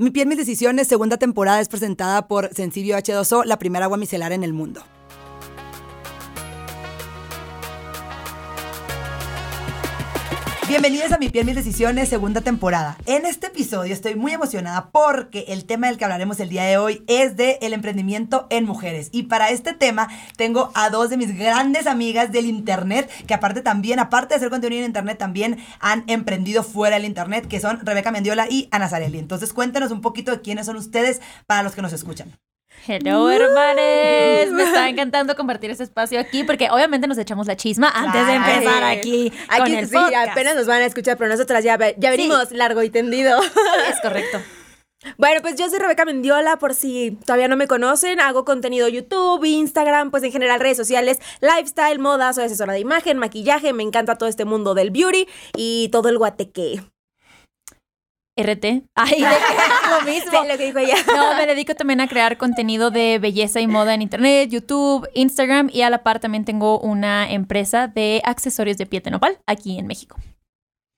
[0.00, 4.30] Mi piel, mis decisiones, segunda temporada es presentada por Sensibio H2O, la primera agua micelar
[4.30, 4.84] en el mundo.
[10.68, 12.98] Bienvenidos a Mi Piel, Mis Decisiones, segunda temporada.
[13.06, 16.76] En este episodio estoy muy emocionada porque el tema del que hablaremos el día de
[16.76, 19.08] hoy es de el emprendimiento en mujeres.
[19.10, 23.62] Y para este tema tengo a dos de mis grandes amigas del internet, que aparte
[23.62, 27.80] también, aparte de hacer contenido en internet, también han emprendido fuera del internet, que son
[27.80, 29.18] Rebeca Mendiola y Ana Zarelli.
[29.18, 32.38] Entonces cuéntenos un poquito de quiénes son ustedes para los que nos escuchan.
[32.86, 34.50] Hello, hermanes.
[34.52, 38.34] Me está encantando compartir este espacio aquí porque obviamente nos echamos la chisma antes de
[38.34, 40.30] empezar aquí, con Aquí el sí, podcast.
[40.30, 43.40] apenas nos van a escuchar, pero nosotras ya, ya venimos largo y tendido.
[43.42, 44.38] Es correcto.
[45.18, 49.44] bueno, pues yo soy Rebeca Mendiola, por si todavía no me conocen, hago contenido YouTube,
[49.44, 54.16] Instagram, pues en general redes sociales, lifestyle, moda, soy asesora de imagen, maquillaje, me encanta
[54.16, 56.82] todo este mundo del beauty y todo el guateque.
[58.38, 58.64] RT.
[58.94, 60.30] Ay, de que- lo mismo.
[60.30, 60.94] Sí, lo que dijo ella.
[61.14, 65.68] No, me dedico también a crear contenido de belleza y moda en internet, YouTube, Instagram
[65.72, 69.78] y a la par también tengo una empresa de accesorios de piel de nopal aquí
[69.78, 70.16] en México.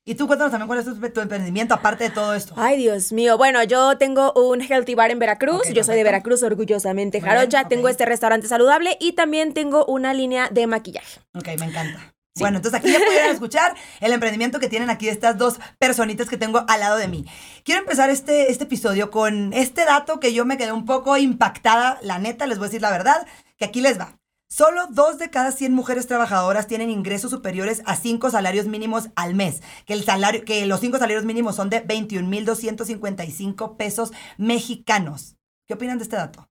[0.07, 2.55] Y tú cuéntanos también cuál es tu, tu emprendimiento aparte de todo esto.
[2.57, 3.37] Ay, Dios mío.
[3.37, 5.69] Bueno, yo tengo un healthy bar en Veracruz.
[5.73, 6.05] Yo soy de.
[6.05, 7.69] Veracruz, orgullosamente bien, jarocha.
[7.69, 11.21] Tengo este restaurante saludable y también tengo una línea de maquillaje.
[11.37, 12.13] Ok, me encanta.
[12.41, 16.37] Bueno, entonces aquí ya pudieron escuchar el emprendimiento que tienen aquí estas dos personitas que
[16.37, 17.27] tengo al lado de mí.
[17.65, 21.99] Quiero empezar este, este episodio con este dato que yo me quedé un poco impactada,
[22.03, 24.17] la neta, les voy a decir la verdad, que aquí les va.
[24.53, 29.35] Solo dos de cada 100 mujeres trabajadoras tienen ingresos superiores a cinco salarios mínimos al
[29.35, 29.63] mes.
[29.87, 35.37] Que, el salario, que los cinco salarios mínimos son de 21,255 pesos mexicanos.
[35.69, 36.49] ¿Qué opinan de este dato?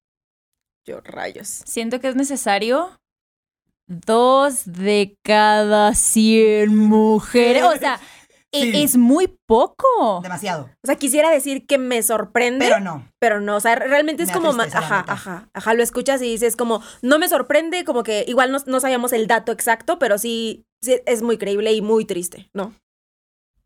[0.86, 1.62] Yo, rayos.
[1.66, 2.99] Siento que es necesario
[3.90, 7.64] dos de cada 100 mujeres.
[7.64, 8.00] O sea,
[8.52, 8.84] e- Sí.
[8.84, 10.22] es muy poco.
[10.24, 10.70] Demasiado.
[10.84, 13.46] O sea, quisiera decir que me sorprende, Pero pero no.
[13.48, 13.56] no.
[13.58, 14.50] O sea, realmente es Me como.
[14.62, 15.74] Ajá, ajá, ajá.
[15.74, 19.28] Lo escuchas y dices como, no me sorprende, como que igual no, no sabíamos el
[19.28, 22.74] dato exacto, pero sí, sí es muy creíble y muy triste, ¿no?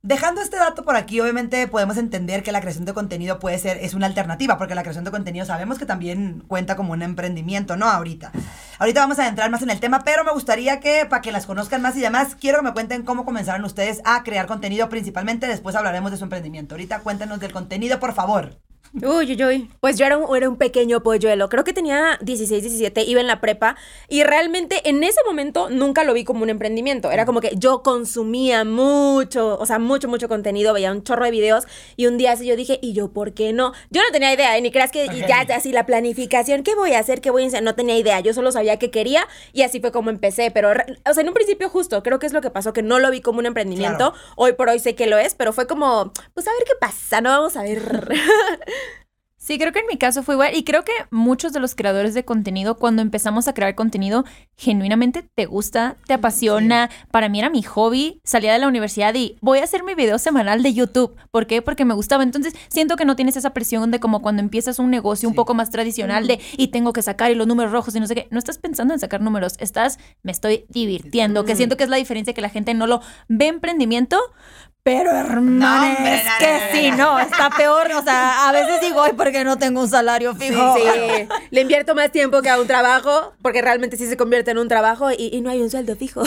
[0.05, 3.77] Dejando este dato por aquí, obviamente podemos entender que la creación de contenido puede ser,
[3.77, 7.77] es una alternativa, porque la creación de contenido sabemos que también cuenta como un emprendimiento,
[7.77, 7.85] ¿no?
[7.87, 8.33] Ahorita.
[8.79, 11.45] Ahorita vamos a entrar más en el tema, pero me gustaría que, para que las
[11.45, 15.47] conozcan más y demás, quiero que me cuenten cómo comenzaron ustedes a crear contenido principalmente,
[15.47, 16.75] después hablaremos de su emprendimiento.
[16.75, 18.59] Ahorita cuéntenos del contenido, por favor.
[19.01, 19.69] Uy, uy, uy.
[19.79, 21.49] Pues yo era un, era un pequeño polluelo.
[21.49, 23.75] Creo que tenía 16, 17, iba en la prepa
[24.07, 27.09] y realmente en ese momento nunca lo vi como un emprendimiento.
[27.09, 31.31] Era como que yo consumía mucho, o sea, mucho, mucho contenido, veía un chorro de
[31.31, 31.65] videos
[31.95, 33.73] y un día así yo dije, ¿y yo por qué no?
[33.89, 34.61] Yo no tenía idea, ¿eh?
[34.61, 37.19] ni creas que y ya así la planificación, ¿qué voy a hacer?
[37.19, 37.63] ¿Qué voy a hacer?
[37.63, 38.19] No tenía idea.
[38.19, 40.51] Yo solo sabía que quería y así fue como empecé.
[40.51, 42.99] Pero, o sea, en un principio justo, creo que es lo que pasó, que no
[42.99, 44.11] lo vi como un emprendimiento.
[44.11, 44.13] Claro.
[44.35, 47.21] Hoy por hoy sé que lo es, pero fue como, pues a ver qué pasa,
[47.21, 47.31] ¿no?
[47.31, 47.81] Vamos a ver.
[49.43, 52.13] Sí, creo que en mi caso fue igual y creo que muchos de los creadores
[52.13, 54.23] de contenido, cuando empezamos a crear contenido,
[54.55, 56.89] genuinamente te gusta, te apasiona.
[57.11, 60.17] Para mí era mi hobby, salía de la universidad y voy a hacer mi video
[60.17, 61.17] semanal de YouTube.
[61.29, 61.61] ¿Por qué?
[61.61, 62.23] Porque me gustaba.
[62.23, 65.53] Entonces siento que no tienes esa presión de como cuando empiezas un negocio un poco
[65.53, 68.27] más tradicional de y tengo que sacar y los números rojos y no sé qué.
[68.31, 71.97] No estás pensando en sacar números, estás, me estoy divirtiendo, que siento que es la
[71.97, 74.21] diferencia que la gente no lo ve emprendimiento.
[74.83, 77.13] Pero hermanos, hombre, no, que no, no.
[77.13, 77.89] no, está peor.
[77.93, 80.75] O sea, a veces digo, ay, porque no tengo un salario fijo.
[80.75, 84.57] Sí, le invierto más tiempo que a un trabajo, porque realmente sí se convierte en
[84.57, 86.23] un trabajo y, y no hay un sueldo fijo.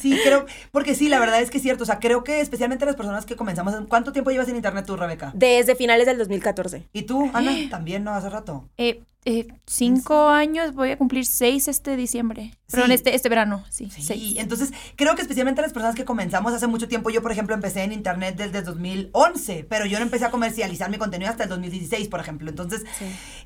[0.00, 1.84] Sí, creo, porque sí, la verdad es que es cierto.
[1.84, 3.76] O sea, creo que especialmente las personas que comenzamos.
[3.88, 5.30] ¿Cuánto tiempo llevas en internet tú, Rebeca?
[5.34, 6.88] Desde finales del 2014.
[6.92, 7.52] ¿Y tú, Ana?
[7.70, 8.12] También, ¿no?
[8.12, 8.68] Hace rato.
[8.76, 12.52] Eh, eh, cinco años, voy a cumplir seis este diciembre.
[12.70, 12.94] Perdón, Sí.
[12.94, 14.36] este, este verano, sí, Sí, seis.
[14.38, 17.82] entonces creo que especialmente las personas que comenzamos hace mucho tiempo, yo por ejemplo empecé
[17.82, 22.06] en internet desde 2011, pero yo no empecé a comercializar mi contenido hasta el 2016,
[22.06, 22.48] por ejemplo.
[22.48, 22.84] Entonces,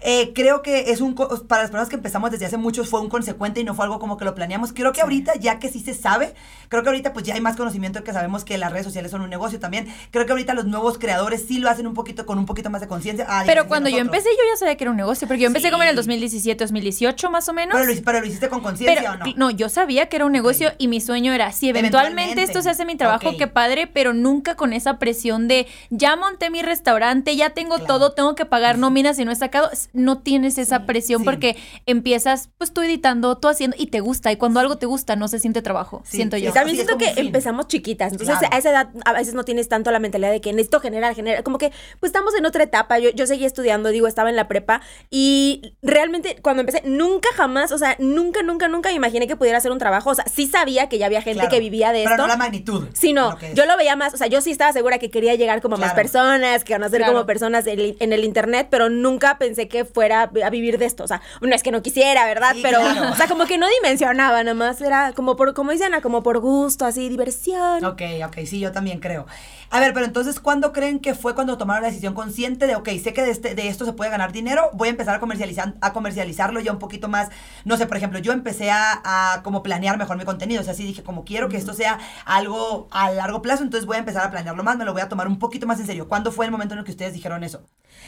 [0.01, 3.09] eh, creo que es un, para las personas que empezamos desde hace mucho fue un
[3.09, 4.75] consecuente y no fue algo como que lo planeamos.
[4.75, 6.35] Creo que ahorita, ya que sí se sabe,
[6.69, 9.23] creo que ahorita pues ya hay más conocimiento que sabemos que las redes sociales son
[9.23, 9.89] un negocio también.
[10.11, 12.83] Creo que ahorita los nuevos creadores sí lo hacen un poquito con un poquito más
[12.83, 13.27] de conciencia.
[13.47, 15.71] Pero cuando yo empecé, yo ya sabía que era un negocio, porque yo empecé Sí.
[15.73, 17.77] como en el 2017, 2018 más o menos.
[17.79, 19.25] Pero lo, pero lo hiciste con conciencia o no?
[19.37, 22.43] no, yo sabía que era un negocio y mi sueño era, si eventualmente, Eventualmente.
[22.43, 23.37] esto se hace mi trabajo, Ok.
[23.39, 27.87] qué padre, pero nunca con esa presión de, ya monté mi restaurante, ya tengo Claro.
[27.87, 29.71] todo, tengo que pagar nóminas y no he sacado.
[29.93, 31.25] No tienes esa presión sí.
[31.25, 31.57] porque
[31.87, 34.33] empiezas, pues tú editando, tú haciendo y te gusta.
[34.33, 36.51] Y cuando algo te gusta, no se siente trabajo, Sí, siento sí, yo.
[36.51, 38.55] Y también siento que empezamos chiquitas, entonces Claro.
[38.55, 41.43] a esa edad a veces no tienes tanto la mentalidad de que necesito generar, generar,
[41.43, 41.71] como que
[42.01, 45.54] pues estamos en otra etapa, yo, yo seguía estudiando, digo, estaba en la prepa y
[45.63, 49.59] Y realmente cuando empecé, nunca jamás, o sea, nunca, nunca, nunca me imaginé que pudiera
[49.59, 50.11] hacer un trabajo.
[50.11, 51.51] O sea, sí sabía que ya había gente Claro.
[51.51, 52.23] que vivía de Pero esto.
[52.23, 52.89] no la magnitud.
[52.93, 55.35] Sí, no, lo yo lo veía más, o sea, yo sí estaba segura que quería
[55.35, 56.03] llegar como a más Claro.
[56.03, 57.13] personas, que conocer Claro.
[57.13, 61.05] como personas en, en el internet, pero nunca pensé que fuera a vivir de esto,
[61.05, 62.53] o sea, no es que no quisiera, ¿verdad?
[62.55, 63.13] Sí, pero, claro.
[63.13, 66.23] o sea, como que no dimensionaba, nada más era como por, como dice Ana, como
[66.23, 67.85] por gusto, así, diversión.
[67.85, 69.27] Ok, ok, sí, yo también creo.
[69.77, 72.89] A ver, pero entonces, ¿cuándo creen que fue cuando tomaron la decisión consciente de, ok,
[73.03, 75.75] sé que de, este- de esto se puede ganar dinero, voy a empezar a, comercializar,
[75.81, 77.29] a comercializarlo ya un poquito más?
[77.65, 79.01] No sé, por ejemplo, yo empecé a,
[79.35, 81.99] a como planear mejor mi contenido, o sea, sí dije, como quiero que esto sea
[82.25, 85.09] algo a largo plazo, entonces voy a empezar a planearlo más, me lo voy a
[85.09, 86.07] tomar un poquito más en serio.
[86.09, 87.67] ¿Cuándo fue el momento en el que ustedes dijeron eso?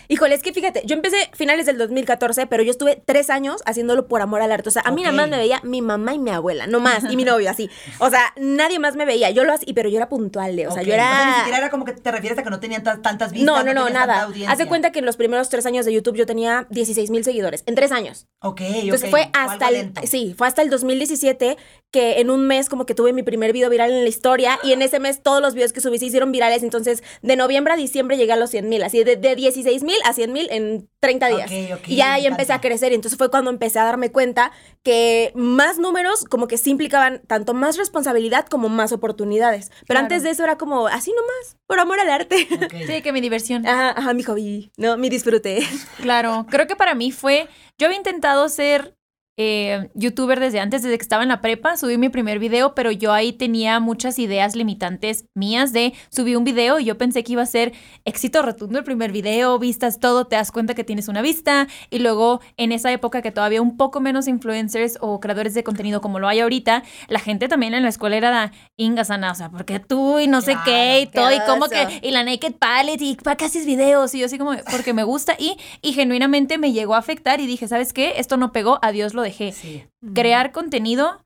[0.08, 4.06] Híjole, es que fíjate, yo empecé finales del 2014, pero yo estuve tres años haciéndolo
[4.06, 4.68] por amor al arte.
[4.68, 7.04] O sea, a mí nada más me veía mi mamá y mi abuela, no más,
[7.10, 7.68] y mi novio, así.
[7.98, 9.30] O sea, nadie más me veía.
[9.30, 11.26] Yo lo hacía, pero yo era puntual, de, o sea, yo era...
[11.26, 13.46] ni siquiera era como que te refieres a que no tenían ta- tantas vistas.
[13.46, 14.28] No, no, no, tanta nada.
[14.48, 17.24] Haz de cuenta que en los primeros tres años de YouTube yo tenía 16 mil
[17.24, 17.64] seguidores.
[17.66, 18.26] En tres años.
[18.42, 21.56] Ok, Entonces ok, fue hasta el, sí, fue hasta el 2017
[21.92, 24.72] que en un mes como que tuve mi primer video viral en la historia y
[24.72, 26.62] en ese mes todos los videos que subí se hicieron virales.
[26.62, 29.96] Entonces de noviembre a diciembre llegué a los 100 mil, así de, de 16 mil
[30.04, 31.50] a 100 mil en 30 días.
[31.86, 34.52] Y ya ahí empecé a crecer y entonces fue cuando empecé a darme cuenta
[34.82, 39.70] que más números como que sí implicaban tanto más responsabilidad como más oportunidades.
[39.70, 40.00] Pero Claro.
[40.04, 42.46] antes de eso era como así nomás, por amor al arte.
[42.86, 43.66] Sí, que mi diversión.
[43.66, 45.60] Ajá, ajá, mi hobby, no, mi disfrute.
[46.02, 47.48] Claro, creo que para mí fue,
[47.78, 48.96] yo había intentado ser
[49.38, 52.90] eh, youtuber desde antes, desde que estaba en la prepa, subí mi primer video, pero
[52.90, 57.32] yo ahí tenía muchas ideas limitantes mías de subí un video y yo pensé que
[57.32, 57.72] iba a ser
[58.06, 61.68] éxito rotundo el primer video, vistas todo, te das cuenta que tienes una vista.
[61.90, 66.00] Y luego en esa época que todavía un poco menos influencers o creadores de contenido
[66.00, 69.80] como lo hay ahorita, la gente también en la escuela era ingasana, o sea, porque
[69.80, 73.16] tú y no sé qué y todo y como que y la Naked Palette y
[73.16, 76.72] para qué haces videos y yo así como porque me gusta y, y genuinamente me
[76.72, 78.14] llegó a afectar y dije, ¿sabes qué?
[78.16, 79.52] Esto no pegó, adiós lo dejé.
[79.52, 79.84] Sí.
[80.14, 81.20] Crear contenido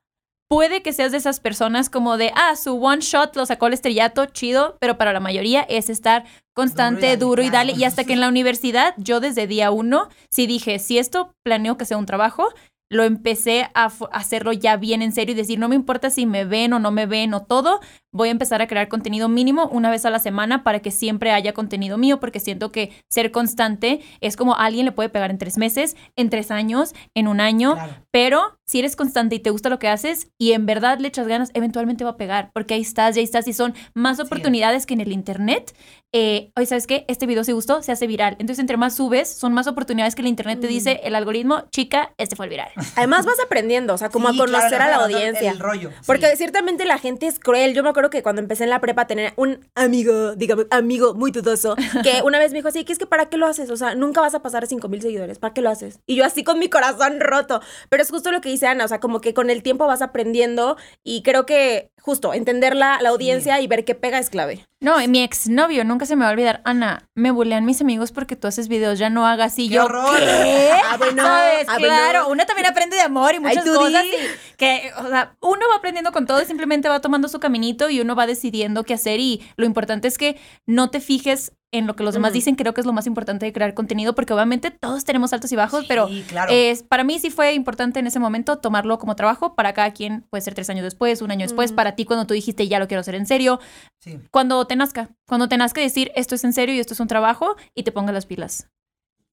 [0.51, 3.73] puede que seas de esas personas como de, ah, su one shot lo sacó el
[3.73, 7.71] estrellato, chido, pero para la mayoría es estar constante, dale, duro y dale.
[7.71, 11.77] Y hasta que en la universidad, yo desde día uno, sí dije, si esto planeo
[11.77, 12.49] que sea un trabajo,
[12.91, 16.43] lo empecé a hacerlo ya bien en serio y decir, no me importa si me
[16.43, 17.79] ven o no me ven o todo,
[18.11, 21.31] voy a empezar a crear contenido mínimo una vez a la semana para que siempre
[21.31, 25.37] haya contenido mío, porque siento que ser constante es como alguien le puede pegar en
[25.37, 27.93] tres meses, en tres años, en un año, Claro.
[28.11, 31.27] pero si eres constante y te gusta lo que haces y en verdad le echas
[31.27, 34.93] ganas, eventualmente va a pegar, porque ahí estás, ya estás y son más oportunidades que
[34.93, 35.75] en el internet.
[36.13, 37.05] Eh, Oye, ¿sabes qué?
[37.07, 38.33] Este video se gustó, se hace viral.
[38.39, 42.13] Entonces, entre más subes, son más oportunidades que el internet te dice, el algoritmo, chica,
[42.17, 42.69] este fue el viral.
[42.95, 45.51] Además vas aprendiendo, o sea, como Sí, a conocer claro, a la dando audiencia.
[45.51, 45.89] El rollo.
[45.89, 45.95] sí.
[46.05, 47.73] Porque ciertamente la gente es cruel.
[47.73, 51.31] Yo me acuerdo que cuando empecé en la prepa tener un amigo, digamos, amigo muy
[51.31, 53.69] dudoso, que una vez me dijo así, que es que ¿para qué lo haces?
[53.69, 55.99] O sea, nunca vas a pasar a 5 mil seguidores, ¿para qué lo haces?
[56.05, 57.61] Y yo así con mi corazón roto.
[57.89, 60.01] Pero es justo lo que dice Ana, o sea, como que con el tiempo vas
[60.01, 64.67] aprendiendo y creo que justo entender la, la audiencia y ver qué pega es clave.
[64.79, 66.61] No, y mi exnovio, nunca se me va a olvidar.
[66.65, 69.85] Ana, me bulean mis amigos porque tú haces videos, ya no hagas y ¡Qué yo.
[69.85, 70.17] horror!
[70.19, 70.71] ¿Qué?
[70.91, 71.67] Ah, bueno, ¿Sabes?
[71.69, 71.87] ah, bueno.
[71.87, 74.03] claro, uno también aprende de amor y muchas tú cosas.
[74.03, 77.89] y que, o sea, uno va aprendiendo con todo y simplemente va tomando su caminito
[77.89, 79.19] y uno va decidiendo qué hacer.
[79.19, 82.55] Y lo importante es que no te fijes en lo que los demás dicen.
[82.55, 85.55] Creo que es lo más importante de crear contenido porque obviamente todos tenemos altos y
[85.55, 86.51] bajos, Sí, pero claro.
[86.53, 89.55] es, para mí sí fue importante en ese momento tomarlo como trabajo.
[89.55, 91.71] Para cada quien puede ser tres años después, un año después.
[91.71, 93.59] Para ti, cuando tú dijiste ya lo quiero hacer en serio,
[93.99, 94.19] Sí.
[94.31, 95.09] cuando te nazca.
[95.27, 97.91] Cuando te nazca decir esto es en serio y esto es un trabajo y te
[97.91, 98.67] pongas las pilas.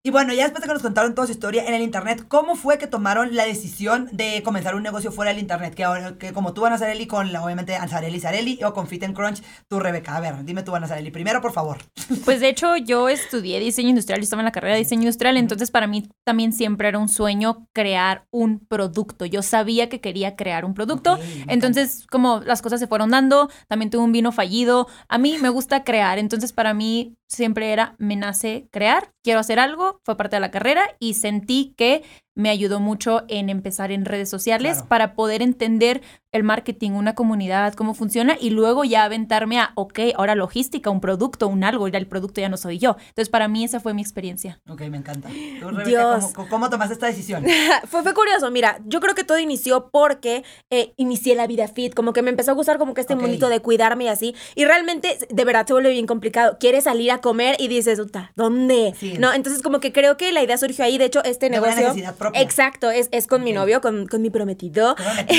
[0.04, 2.54] Y bueno, ya después de que nos contaron toda su historia en el internet, ¿cómo
[2.54, 5.74] fue que tomaron la decisión de comenzar un negocio fuera del internet?
[5.74, 9.02] Que ahora, que como tú, Ana Zarelli, con la, obviamente Ansarelli Zarelli, o con Fit
[9.02, 10.14] and Crunch, tú, Rebeca.
[10.14, 11.78] A ver, dime tú, Ana Zarelli, primero, por favor.
[12.24, 15.36] Pues de hecho yo estudié diseño industrial, yo estaba en la carrera de diseño industrial,
[15.36, 19.24] entonces para mí también siempre era un sueño crear un producto.
[19.24, 23.90] Yo sabía que quería crear un producto, entonces como las cosas se fueron dando, también
[23.90, 28.16] tuve un vino fallido, a mí me gusta crear, entonces para mí siempre era, me
[28.16, 32.02] nace crear, quiero hacer algo, fue parte de la carrera y sentí que
[32.38, 34.88] me ayudó mucho en empezar en redes sociales Claro.
[34.88, 39.98] para poder entender el marketing, una comunidad, cómo funciona y luego ya aventarme a, ok,
[40.14, 42.96] ahora logística, un producto, un algo, ya el producto ya no soy yo.
[43.00, 44.60] Entonces para mí esa fue mi experiencia.
[44.68, 45.30] Ok, me encanta.
[45.58, 46.32] Tú, Rebeca, Dios.
[46.34, 47.44] ¿cómo, cómo tomaste esta decisión?
[47.88, 51.94] fue, fue curioso, mira, yo creo que todo inició porque eh, inicié la vida fit,
[51.94, 53.22] como que me empezó a gustar como que este Ok.
[53.22, 57.10] mundito de cuidarme y así, y realmente de verdad se vuelve bien complicado, quieres salir
[57.10, 58.94] a comer y dices, "Uta, ¿dónde?
[59.00, 59.14] Sí.
[59.18, 61.94] No, entonces como que creo que la idea surgió ahí, de hecho este De negocio...
[62.28, 62.42] propia.
[62.42, 63.56] Exacto, es, es con mi Ok.
[63.56, 64.96] novio, con, con mi prometido.
[65.28, 65.38] El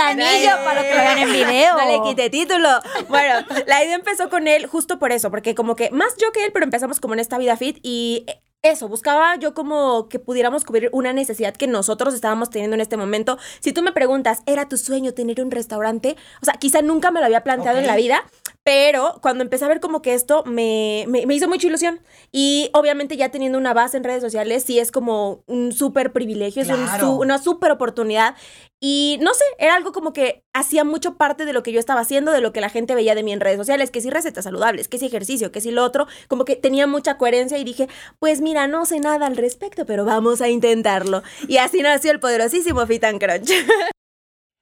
[0.00, 1.76] anillo para que lo vean en video.
[1.76, 2.68] No le quite título.
[3.08, 6.44] Bueno, la idea empezó con él justo por eso, porque como que más yo que
[6.44, 8.26] él, pero empezamos como en esta vida fit y
[8.62, 12.96] eso, buscaba yo como que pudiéramos cubrir una necesidad que nosotros estábamos teniendo en este
[12.96, 13.36] momento.
[13.60, 16.16] Si tú me preguntas, ¿era tu sueño tener un restaurante?
[16.40, 18.24] O sea, quizá nunca me lo había planteado en la vida,
[18.64, 22.00] pero cuando empecé a ver como que esto me, me, me hizo mucha ilusión.
[22.32, 26.62] Y obviamente ya teniendo una base en redes sociales, sí es como un súper privilegio,
[26.62, 27.06] es un Claro.
[27.06, 28.34] su- una súper oportunidad.
[28.80, 32.00] Y no sé, era algo como que hacía mucho parte de lo que yo estaba
[32.00, 34.44] haciendo, de lo que la gente veía de mí en redes sociales, que sí recetas
[34.44, 37.88] saludables, que sí ejercicio, que sí lo otro, como que tenía mucha coherencia y dije,
[38.18, 41.22] pues mira, no sé nada al respecto, pero vamos a intentarlo.
[41.48, 43.50] Y así nació el poderosísimo Fit and Crunch.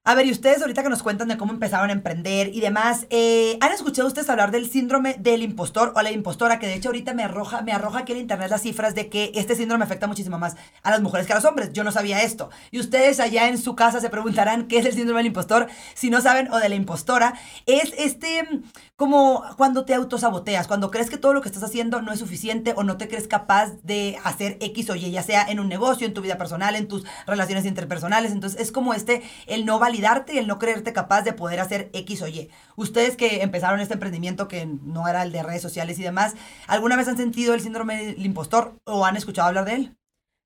[0.04, 3.06] A ver, y ustedes ahorita que nos cuentan de cómo empezaron a emprender y demás,
[3.10, 6.58] eh, ¿han escuchado ustedes hablar del síndrome del impostor o la impostora?
[6.58, 9.30] Que de hecho ahorita me arroja, me arroja aquí en internet las cifras de que
[9.36, 11.72] este síndrome afecta muchísimo más a las mujeres que a los hombres.
[11.72, 12.50] Yo no sabía esto.
[12.72, 16.10] Y ustedes allá en su casa se preguntarán qué es el síndrome del impostor, si
[16.10, 17.34] no saben, o de la impostora.
[17.66, 18.44] Es este,
[18.96, 22.74] como cuando te autosaboteas, cuando crees que todo lo que estás haciendo no es suficiente
[22.76, 26.08] o no te crees capaz de hacer X o Y, ya sea en un negocio,
[26.08, 28.32] en tu vida personal, en tus relaciones interpersonales.
[28.32, 31.90] Entonces es como este, el no validarte y el no creerte capaz de poder hacer
[31.92, 32.50] X o Y.
[32.76, 36.34] Ustedes que empezaron este emprendimiento que no era el de redes sociales y demás,
[36.66, 39.96] ¿alguna vez han sentido el síndrome del impostor o han escuchado hablar de él?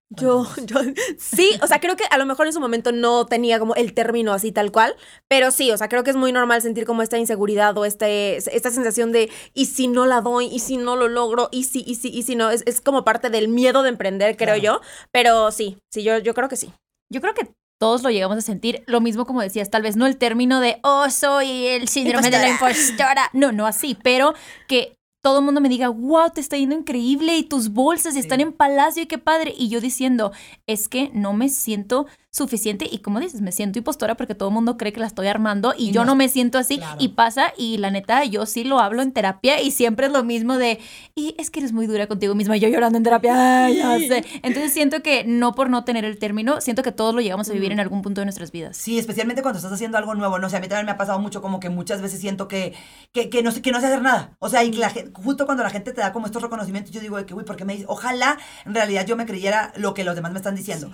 [0.08, 0.76] Yo, yo,
[1.18, 3.92] sí, o sea, creo que a lo mejor en su momento no tenía como el
[3.92, 4.94] término así tal cual,
[5.26, 8.36] pero sí, o sea, creo que es muy normal sentir como esta inseguridad o este,
[8.36, 10.46] esta sensación de, ¿y si no la doy?
[10.46, 11.48] ¿Y si no lo logro?
[11.50, 12.50] ¿Y si, y si, y si no?
[12.50, 14.62] Es, es como parte del miedo de emprender, creo Claro.
[14.62, 16.72] yo, pero sí, sí, yo, yo creo que sí.
[17.12, 18.82] Yo creo que todos lo llegamos a sentir.
[18.86, 22.38] Lo mismo como decías, tal vez no el término de, oh, soy el síndrome de
[22.38, 23.30] la impostora.
[23.32, 24.34] No, no así, pero
[24.66, 28.40] que todo el mundo me diga, wow, te está yendo increíble y tus bolsas están
[28.40, 29.52] en palacio y qué padre.
[29.56, 30.32] Y yo diciendo,
[30.66, 32.06] es que no me siento
[32.36, 35.26] suficiente y como dices, me siento impostora porque todo el mundo cree que la estoy
[35.28, 36.96] armando y, Y yo no- no me siento así claro.
[37.00, 40.22] y pasa y la neta yo sí lo hablo en terapia y siempre es lo
[40.24, 40.78] mismo de
[41.14, 43.98] y es que eres muy dura contigo misma y yo llorando en terapia ay, ya
[43.98, 47.48] sé entonces siento que no por no tener el término siento que todos lo llegamos
[47.48, 50.38] a vivir en algún punto de nuestras vidas Sí, especialmente cuando estás haciendo algo nuevo.
[50.38, 52.74] No sé, a mí también me ha pasado mucho como que muchas veces siento que,
[53.12, 54.36] que, que no, sé, que no sé hacer nada.
[54.38, 57.16] O sea, y la justo cuando la gente te da como estos reconocimientos, yo digo
[57.16, 57.86] de que, uy, ¿por qué me dices?
[57.88, 60.90] Ojalá en realidad yo me creyera lo que los demás me están diciendo.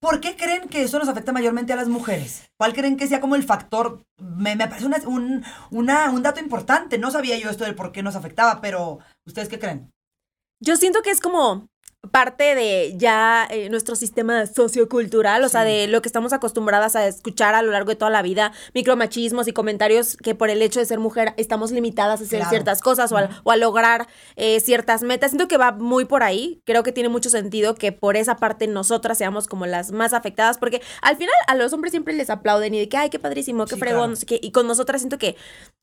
[0.00, 2.50] ¿Por qué creen que eso nos afecta mayormente a las mujeres?
[2.58, 4.02] ¿Cuál creen que sea como el factor?
[4.18, 6.98] Me, parece una- un, un dato importante.
[6.98, 9.92] No sabía yo esto del por qué nos afectaba, pero ¿ustedes qué creen?
[10.60, 11.68] Yo siento que es como
[12.12, 17.06] parte de ya eh, nuestro sistema sociocultural, o sea, de lo que estamos acostumbradas a
[17.08, 20.78] escuchar a lo largo de toda la vida, micromachismos y comentarios que por el hecho
[20.78, 22.50] de ser mujer estamos limitadas a hacer Claro.
[22.50, 25.32] ciertas cosas o, a, o a lograr eh, ciertas metas.
[25.32, 28.68] Siento que va muy por ahí, creo que tiene mucho sentido que por esa parte
[28.68, 32.72] nosotras seamos como las más afectadas, porque al final a los hombres siempre les aplauden
[32.74, 34.10] y de que, ay, qué padrísimo, qué Sí, fregón, claro.
[34.10, 35.34] no sé qué, y con nosotras siento que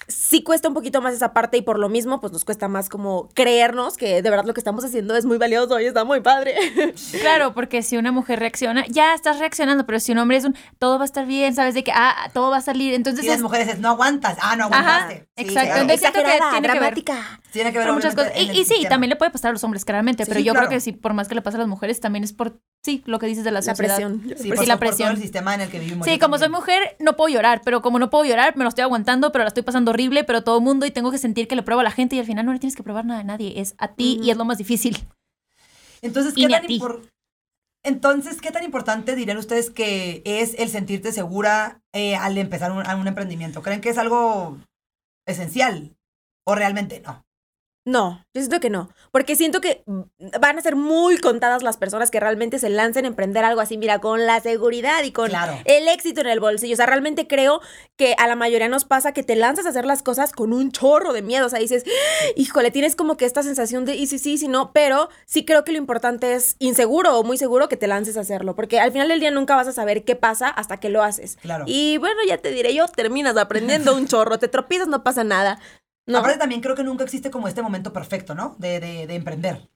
[0.08, 2.88] sí cuesta un poquito más esa parte y por lo mismo pues nos cuesta más
[2.88, 6.22] como creernos que de verdad lo que estamos haciendo es muy valioso y está muy
[6.22, 6.56] padre.
[7.24, 10.56] Claro, porque si una mujer reacciona, ya estás reaccionando, pero si un hombre es un,
[10.80, 13.28] todo va a estar bien, sabes de que, ah, todo va a salir, entonces Y
[13.28, 14.38] las es, mujeres dicen, no aguantas.
[14.42, 15.16] Ah, no Ajá, aguantaste.
[15.38, 15.62] Sí, exacto.
[15.68, 15.82] claro.
[15.82, 16.62] Entonces, que tiene que ver.
[16.62, 17.40] dramática.
[17.52, 18.32] Tiene que ver muchas cosas.
[18.36, 18.90] Y, sí, sistema.
[18.90, 20.68] también le puede pasar a los hombres, claramente, Sí, pero yo claro.
[20.68, 23.04] creo que sí, por más que le pase a las mujeres, también es por, sí,
[23.06, 23.96] lo que dices de la La sociedad.
[23.96, 24.22] presión.
[24.38, 25.12] Sí, Sí, por, la por todo presión.
[25.12, 26.08] el sistema en el que vivimos.
[26.08, 28.84] Sí, como soy mujer, no puedo llorar, pero como no puedo llorar, me lo estoy
[28.84, 31.56] aguantando, pero la estoy pasando horrible, pero todo el mundo y tengo que sentir que
[31.56, 33.24] le pruebo a la gente y al final no le tienes que probar nada a
[33.24, 34.98] nadie, es a ti y es lo más difícil.
[36.04, 36.80] Entonces, ¿qué tan ti.
[36.80, 37.10] impor-
[37.84, 42.86] Entonces, ¿qué tan importante dirían ustedes que es el sentirte segura eh, al empezar un,
[42.86, 43.62] a un emprendimiento?
[43.64, 44.58] ¿Creen que es algo
[45.28, 45.96] esencial
[46.48, 47.26] o realmente no?
[47.86, 50.02] No, yo siento que no, porque siento que mm,
[50.40, 53.78] van a ser muy contadas las personas que realmente se lancen a emprender algo así,
[53.78, 55.58] mira, con la seguridad y con Claro.
[55.66, 56.74] el éxito en el bolsillo.
[56.74, 57.60] O sea, realmente creo
[57.98, 60.72] que a la mayoría nos pasa que te lanzas a hacer las cosas con un
[60.72, 61.46] chorro de miedo.
[61.46, 61.84] O sea, dices,
[62.38, 65.66] híjole, tienes como que esta sensación de, y sí, sí, sí, no, pero sí creo
[65.66, 68.94] que lo importante es inseguro o muy seguro que te lances a hacerlo, porque al
[68.94, 71.38] final del día nunca vas a saber qué pasa hasta que lo haces.
[71.42, 71.66] Claro.
[71.68, 75.60] Y bueno, ya te diré yo, terminas aprendiendo un chorro, te tropiezas, no pasa nada.
[76.06, 76.18] No.
[76.20, 78.56] Aparte también creo que nunca existe como este momento perfecto, ¿no?
[78.60, 79.70] De, de, de emprender.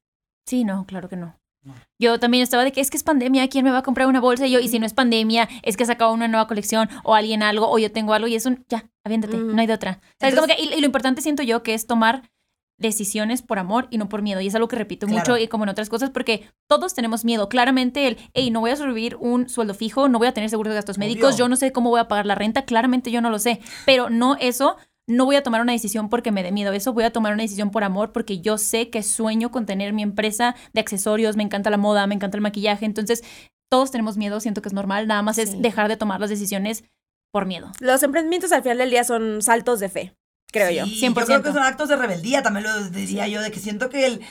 [0.46, 1.38] Sí, no, claro que no.
[1.64, 1.74] No.
[2.00, 4.22] Yo también estaba de que es que es pandemia, ¿quién me va a comprar una
[4.22, 4.48] bolsa?
[4.48, 7.14] Y yo, y si no es pandemia, es que ha sacado una nueva colección, o
[7.16, 9.96] alguien algo, o yo tengo algo, y es un, ya, aviéntate, no hay de otra.
[10.20, 12.30] Como Entonces- que, y, y lo importante siento yo que es tomar
[12.78, 14.40] decisiones por amor y no por miedo.
[14.40, 15.20] Y es algo que repito Claro.
[15.20, 17.50] mucho y como en otras cosas, porque todos tenemos miedo.
[17.50, 20.70] Claramente el, hey, no voy a sobrevivir un sueldo fijo, no voy a tener seguro
[20.70, 21.08] de gastos Obvio.
[21.10, 23.62] médicos, yo no sé cómo voy a pagar la renta, claramente yo no lo sé.
[23.86, 26.74] Pero no eso, no voy a tomar una decisión porque me dé miedo.
[26.74, 29.94] Eso voy a tomar una decisión por amor porque yo sé que sueño con tener
[29.94, 32.86] mi empresa de accesorios, me encanta la moda, me encanta el maquillaje.
[32.86, 33.24] Entonces,
[33.70, 35.44] todos tenemos miedo, siento que es normal, nada más Sí.
[35.44, 36.84] es dejar de tomar las decisiones
[37.32, 37.72] por miedo.
[37.80, 40.14] Los emprendimientos al final del día son saltos de fe,
[40.52, 40.86] creo yo.
[40.86, 41.38] Sí, 100%.
[41.38, 44.06] Yo creo que son actos de rebeldía, también lo diría yo, de que siento que
[44.06, 44.22] el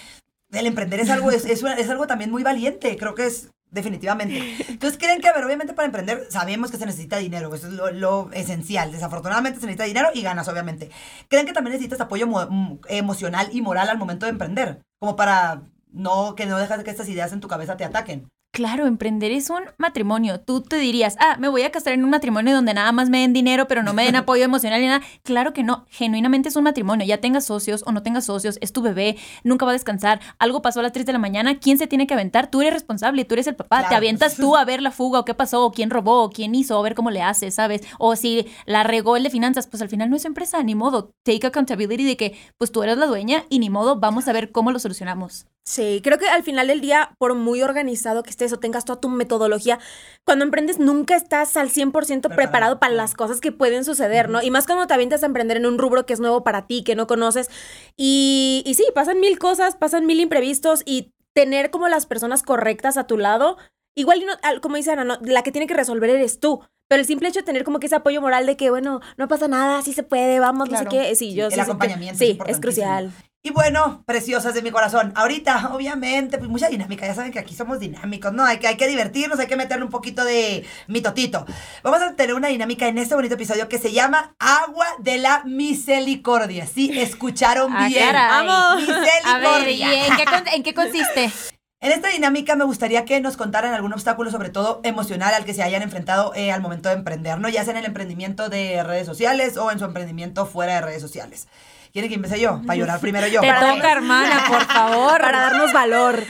[0.52, 3.50] el emprender es algo, es, es, una- es algo también muy valiente, creo que es
[3.70, 4.56] definitivamente.
[4.68, 7.72] Entonces, creen que, a ver, obviamente para emprender sabemos que se necesita dinero, eso es
[7.72, 8.92] lo, esencial.
[8.92, 10.90] Desafortunadamente se necesita dinero y ganas, obviamente.
[11.28, 14.80] ¿Creen que también necesitas apoyo mo- emocional y moral al momento de emprender?
[14.98, 18.28] Como para no, que no dejas que estas ideas en tu cabeza te ataquen.
[18.56, 20.40] Claro, emprender es un matrimonio.
[20.40, 23.18] Tú te dirías, ah, me voy a casar en un matrimonio donde nada más me
[23.20, 25.02] den dinero, pero no me den apoyo emocional ni nada.
[25.24, 25.84] Claro que no.
[25.90, 27.06] Genuinamente es un matrimonio.
[27.06, 30.20] Ya tengas socios o no tengas socios, es tu bebé, nunca va a descansar.
[30.38, 32.50] Algo pasó a las 3 de la mañana, ¿quién se tiene que aventar?
[32.50, 33.90] Tú eres responsable, tú eres el papá.
[33.90, 36.54] Te avientas tú a ver la fuga o qué pasó, o quién robó, o quién
[36.54, 37.82] hizo, a ver cómo le hace, ¿sabes?
[37.98, 41.10] O si la regó el de finanzas, pues al final no es empresa, ni modo.
[41.24, 44.50] Take accountability de que, pues tú eres la dueña y ni modo, vamos a ver
[44.50, 45.44] cómo lo solucionamos.
[45.68, 49.00] Sí, creo que al final del día, por muy organizado que estés o tengas toda
[49.00, 49.80] tu metodología,
[50.24, 54.42] cuando emprendes nunca estás al 100% preparado, Preparado, para las cosas que pueden suceder, ¿no?
[54.42, 56.84] Y más cuando te avientas a emprender en un rubro que es nuevo para ti,
[56.84, 57.50] que no conoces.
[57.96, 62.96] Y, y sí, pasan mil cosas, pasan mil imprevistos y tener como las personas correctas
[62.96, 63.56] a tu lado,
[63.96, 66.60] igual, no- como dice Ana, no, la que tiene que resolver eres tú.
[66.88, 69.26] Pero el simple hecho de tener como que ese apoyo moral de que, bueno, no
[69.26, 71.16] pasa nada, sí se puede, vamos, no sé qué.
[71.16, 73.10] Sí, yo el sí acompañamiento Sí, es crucial.
[73.46, 77.54] Y bueno, preciosas de mi corazón, ahorita, obviamente, pues mucha dinámica, ya saben que aquí
[77.54, 78.44] somos dinámicos, ¿no?
[78.44, 81.46] Hay que, hay que divertirnos, hay que meterle un poquito de mitotito.
[81.84, 85.44] Vamos a tener una dinámica en este bonito episodio que se llama Agua de la
[85.44, 86.66] Misericordia.
[86.66, 88.04] Sí, escucharon Ah, bien.
[88.10, 88.46] caray.
[88.48, 88.88] ¡Vamos!
[89.24, 90.06] A ver, ¿y Misericordia.
[90.08, 91.30] en qué, con- en qué consiste?
[91.80, 95.52] En esta dinámica me gustaría que nos contaran algún obstáculo, sobre todo emocional, al que
[95.52, 97.50] se hayan enfrentado eh, al momento de emprender, ¿no?
[97.50, 101.02] Ya sea en el emprendimiento de redes sociales o en su emprendimiento fuera de redes
[101.02, 101.48] sociales.
[101.92, 102.62] ¿Quieren que empiece yo?
[102.66, 103.42] Para llorar primero yo.
[103.42, 105.20] Te Para- toca, hermana, por favor.
[105.20, 106.24] Para darnos valor.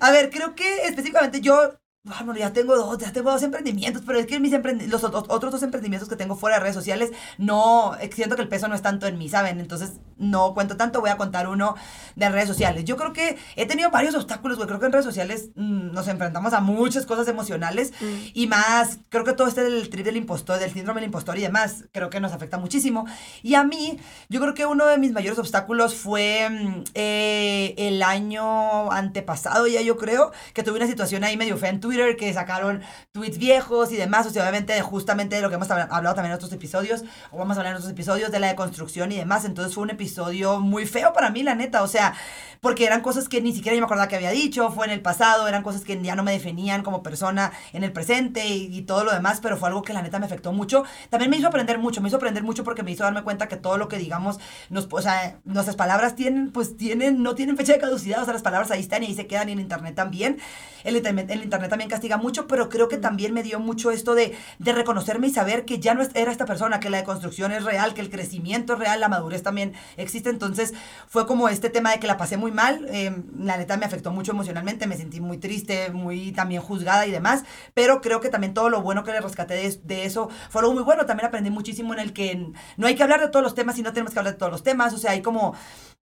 [0.00, 1.74] A ver, creo que específicamente yo,
[2.10, 4.52] ah, bueno, ya tengo dos, ya tengo dos emprendimientos, pero es que mis
[4.88, 8.42] los ot- otros dos emprendimientos que tengo fuera de redes sociales, no, eh, siento que
[8.42, 9.60] el peso no es tanto en mí, ¿saben?
[9.60, 11.74] Entonces, no cuento tanto, voy a contar uno
[12.16, 12.84] de redes sociales.
[12.84, 16.08] Yo creo que he tenido varios obstáculos, güey, creo que en redes sociales mm, nos
[16.08, 17.92] enfrentamos a muchas cosas emocionales
[18.34, 21.42] y más, creo que todo este del trip del impostor, del síndrome del impostor y
[21.42, 23.06] demás, creo que nos afecta muchísimo.
[23.42, 23.98] Y a mí,
[24.28, 29.80] yo creo que uno de mis mayores obstáculos fue mm, eh, el año antepasado, ya
[29.82, 33.92] yo creo, que tuve una situación ahí medio fea en Twitter, que sacaron tweets viejos
[33.92, 36.52] y demás, o sea, obviamente justamente de lo que hemos habla- hablado también en otros
[36.52, 39.84] episodios, o vamos a hablar en otros episodios de la deconstrucción y demás, entonces fue
[39.84, 42.14] un episodio muy feo para mí, la neta, o sea,
[42.60, 45.00] porque eran cosas que ni siquiera yo me acordaba que había dicho, fue en el
[45.00, 48.82] pasado, eran cosas que ya no me definían como persona en el presente y, y
[48.82, 50.82] todo lo demás, pero fue algo que la neta me afectó mucho.
[51.08, 53.56] También me hizo aprender mucho, me hizo aprender mucho porque me hizo darme cuenta que
[53.56, 54.38] todo lo que digamos,
[54.70, 58.32] nos, o sea, nuestras palabras tienen, pues tienen, no tienen fecha de caducidad, o sea,
[58.34, 60.38] las palabras ahí están y ahí se quedan y en internet también.
[60.84, 64.36] El el internet también castiga mucho, pero creo que también me dio mucho esto de,
[64.58, 67.94] de reconocerme y saber que ya no era esta persona, que la deconstrucción es real,
[67.94, 70.30] que el crecimiento es real, la madurez también existe.
[70.30, 70.74] Entonces
[71.06, 72.86] fue como este tema de que la pasé muy mal.
[72.90, 77.10] eh, la neta me afectó mucho emocionalmente, me sentí muy triste, muy también juzgada y
[77.10, 77.44] demás.
[77.74, 80.74] Pero creo que también todo lo bueno que le rescaté de, de eso fue algo
[80.74, 81.06] muy bueno.
[81.06, 83.82] También aprendí muchísimo en el que no hay que hablar de todos los temas y
[83.82, 84.92] no tenemos que hablar de todos los temas.
[84.94, 85.54] O sea, hay como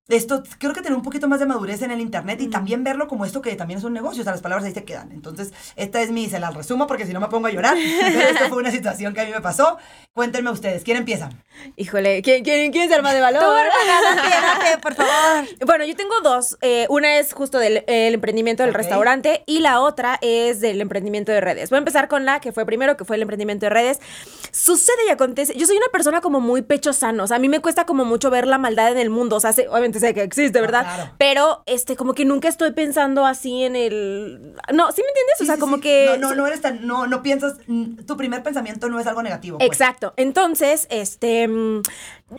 [0.08, 3.08] esto, creo que tener un poquito más de madurez en el internet y también verlo
[3.08, 5.10] como esto que también es un negocio, o sea, las palabras ahí se quedan.
[5.10, 8.28] Entonces, esta es mi, se las resumo porque si no me pongo a llorar, pero
[8.28, 9.78] esto fue una situación que a mí me pasó.
[10.12, 11.30] Cuéntenme ustedes, ¿quién empieza?
[11.76, 13.42] Híjole, ¿quién, quién, quién es el más de valor?
[13.42, 15.46] Tú, hermana, por favor.
[15.66, 16.56] Bueno, yo tengo dos.
[16.62, 18.76] Eh, una es justo del el emprendimiento del Ok.
[18.76, 21.70] restaurante y la otra es del emprendimiento de redes.
[21.70, 24.00] Voy a empezar con la que fue primero, que fue el emprendimiento de redes.
[24.52, 25.54] Sucede y acontece.
[25.56, 27.24] Yo soy una persona como muy pecho sano.
[27.24, 29.36] O sea, a mí me cuesta como mucho ver la maldad en el mundo.
[29.36, 30.82] O sea, sé- obviamente sé que existe, ¿verdad?
[30.84, 31.10] claro.
[31.18, 34.54] Pero, este, como que nunca estoy pensando así en el...
[34.72, 35.34] No, ¿sí me entiendes?
[35.40, 36.16] o Sí, sea, como que...
[36.18, 37.54] No, no, no eres tan, no, no piensas,
[38.06, 39.58] tu primer pensamiento no es algo negativo.
[39.58, 39.66] pues.
[39.68, 40.14] Exacto.
[40.16, 41.48] Entonces, este.
[41.48, 41.82] mm,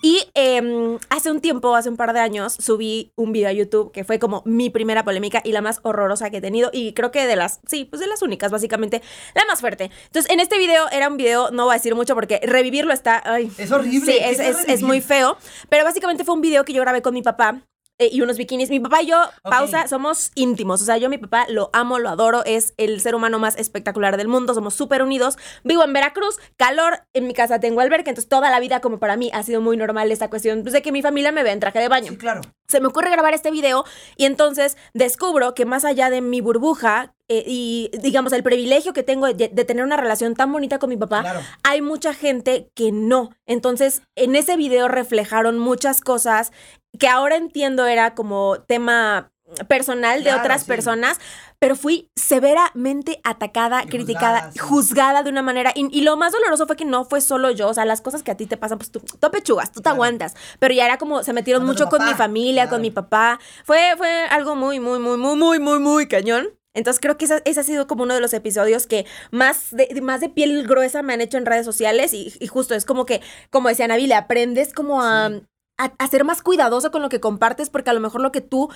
[0.02, 3.92] Y em, hace un tiempo, hace un par de años, subí un video a YouTube
[3.92, 6.70] que fue como mi primera polémica y la más horrorosa que he tenido.
[6.74, 9.02] Y creo que de las, sí, pues de las únicas, básicamente,
[9.34, 9.90] la más fuerte.
[10.06, 13.22] Entonces, en este video era un video, no voy a decir mucho porque revivirlo está.
[13.26, 14.12] Ay, Es horrible.
[14.12, 15.38] Sí, ¿qué es, es es muy feo.
[15.70, 17.62] Pero básicamente fue un video que yo grabé con mi papá.
[18.00, 18.70] Eh, y unos bikinis.
[18.70, 20.82] Mi papá y yo, pausa, somos íntimos.
[20.82, 22.44] O sea, yo mi papá lo amo, lo adoro.
[22.46, 24.54] Es el ser humano más espectacular del mundo.
[24.54, 25.38] Somos súper unidos.
[25.64, 27.02] Vivo en Veracruz, calor.
[27.14, 28.10] En mi casa tengo alberca.
[28.12, 30.82] Entonces, toda la vida, como para mí, ha sido muy normal esta cuestión pues, de
[30.82, 32.42] que mi familia me vea en traje de baño Sí, claro.
[32.68, 33.84] se me ocurre grabar este video
[34.16, 39.04] y entonces descubro que más allá de mi burbuja eh, y digamos el privilegio que
[39.04, 41.42] tengo de, de tener una relación tan bonita con mi papá, Claro.
[41.64, 43.32] hay mucha gente que no.
[43.46, 46.52] Entonces en ese video reflejaron muchas cosas
[47.00, 49.32] que ahora entiendo era como tema
[49.70, 50.68] personal de otras sí.
[50.68, 51.20] personas,
[51.58, 54.60] pero fui severamente atacada, Y criticada, juzgada, sí.
[54.60, 55.72] juzgada de una manera.
[55.74, 58.24] Y, y lo más doloroso fue que no fue solo yo, o sea, las cosas
[58.24, 60.36] que a ti te pasan, pues tú, tú pechugas, tú te aguantas.
[60.60, 62.70] Pero ya era como, se metieron mucho con mi familia, claro.
[62.76, 63.40] con mi papá.
[63.64, 66.50] Fue, fue algo muy, muy, muy, muy, muy, muy, muy cañón.
[66.78, 70.00] Entonces creo que esa- ese ha sido como uno de los episodios que más de,
[70.02, 73.22] más de piel gruesa me han hecho en redes sociales y, justo es como que,
[73.50, 75.32] como decía Navi, le aprendes como a.
[75.78, 78.42] a, a ser más cuidadoso con lo que compartes porque a lo mejor lo que
[78.42, 78.70] tú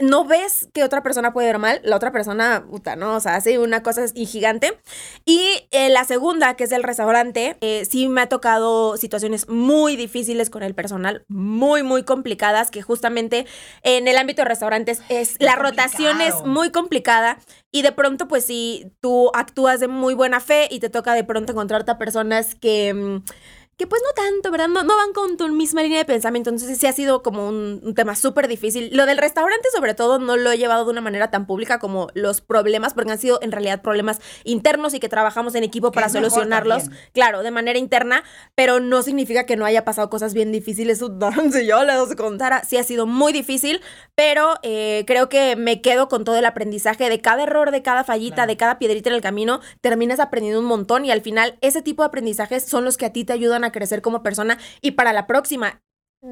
[0.00, 3.14] no ves que otra persona puede ver mal, la otra persona, puta, ¿no?
[3.14, 4.76] O sea, hace una cosa y gigante.
[5.24, 9.94] Y eh, la segunda, que es el restaurante, eh, sí me ha tocado situaciones muy
[9.94, 13.46] difíciles con el personal, muy, muy complicadas, que justamente
[13.82, 17.38] en el ámbito de restaurantes es, la rotación es muy complicada.
[17.70, 21.24] Y de pronto, pues sí, tú actúas de muy buena fe y te toca de
[21.24, 22.92] pronto encontrarte a personas que...
[22.92, 23.22] mm,
[23.76, 24.68] que pues no tanto, ¿verdad?
[24.68, 27.80] No, no van con tu misma línea de pensamiento, entonces sí ha sido como un,
[27.82, 28.90] un tema súper difícil.
[28.92, 32.08] Lo del restaurante sobre todo no lo he llevado de una manera tan pública como
[32.14, 35.96] los problemas, porque han sido en realidad problemas internos y que trabajamos en equipo Que
[35.96, 38.22] para solucionarlos, claro, de manera interna,
[38.54, 41.00] pero no significa que no haya pasado cosas bien difíciles.
[41.52, 43.80] Si yo les contara, sí ha sido muy difícil,
[44.14, 48.04] pero eh, creo que me quedo con todo el aprendizaje de cada error, de cada
[48.04, 48.48] fallita, Claro.
[48.48, 52.02] de cada piedrita en el camino, terminas aprendiendo un montón y al final ese tipo
[52.02, 55.12] de aprendizajes son los que a ti te ayudan a crecer como persona y para
[55.12, 55.80] la próxima.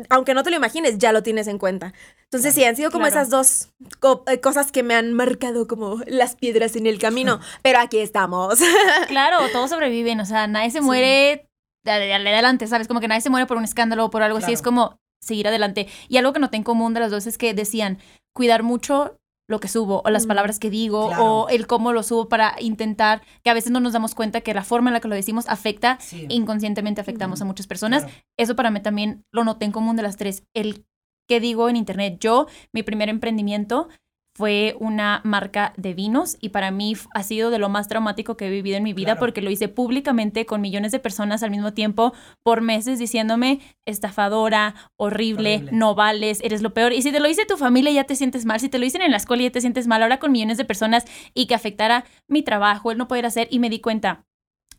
[0.09, 1.93] Aunque no te lo imagines, ya lo tienes en cuenta.
[2.25, 3.21] Entonces, sí, han sido como Claro.
[3.21, 3.69] esas dos
[4.01, 7.41] co- eh, cosas que me han marcado como las piedras en el camino.
[7.63, 8.59] Pero aquí estamos.
[9.09, 11.47] Claro, todos sobreviven, o sea, nadie se muere
[11.85, 12.89] de adelante, ¿sabes?
[12.89, 14.55] Como que nadie se muere por un escándalo o por algo así, Claro.
[14.55, 15.89] es como seguir adelante.
[16.09, 17.99] Y algo que noté en común de las dos es que decían
[18.35, 19.19] cuidar mucho
[19.53, 20.29] lo que subo o las Mm.
[20.29, 21.25] palabras que digo Claro.
[21.25, 24.53] o el cómo lo subo para intentar que a veces no nos damos cuenta que
[24.55, 26.27] la forma en la que lo decimos afecta Sí.
[26.29, 28.03] inconscientemente afectamos a muchas personas.
[28.03, 28.19] Claro.
[28.37, 30.43] Eso para mí también lo noté en común de las tres.
[30.55, 30.85] El
[31.29, 33.89] que digo en internet, yo, mi primer emprendimiento
[34.35, 38.47] fue una marca de vinos y para mí ha sido de lo más traumático que
[38.47, 39.21] he vivido en mi vida Claro.
[39.21, 44.75] porque lo hice públicamente con millones de personas al mismo tiempo por meses diciéndome estafadora,
[44.97, 45.73] horrible, Horrible.
[45.79, 46.93] no vales, eres lo peor.
[46.93, 49.03] Y si te lo dice tu familia ya te sientes mal, si te lo dicen
[49.03, 52.05] en la escuela ya te sientes mal, ahora con millones de personas y que afectara
[52.29, 54.25] mi trabajo, el no poder hacer y me di cuenta.